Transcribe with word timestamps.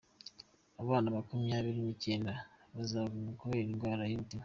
Abana 0.81 1.07
Makumyabiri 1.15 1.79
Nicyenda 1.83 2.33
bazabagwa 2.75 3.31
kubera 3.41 3.65
indwara 3.71 4.03
y’umutima 4.05 4.39